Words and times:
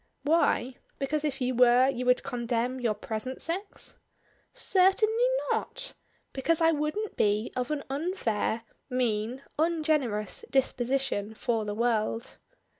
"Why? 0.23 0.77
Because, 0.97 1.23
if 1.23 1.39
you 1.41 1.53
were, 1.53 1.87
you 1.87 2.07
would 2.07 2.23
condemn 2.23 2.79
your 2.79 2.95
present 2.95 3.39
sex?" 3.39 3.97
"Certainly 4.51 5.27
not! 5.51 5.93
Because 6.33 6.59
I 6.59 6.71
wouldn't 6.71 7.15
be 7.15 7.53
of 7.55 7.69
an 7.69 7.83
unfair, 7.87 8.63
mean, 8.89 9.43
ungenerous 9.59 10.43
disposition 10.49 11.35
for 11.35 11.65
the 11.65 11.75
world." 11.75 12.37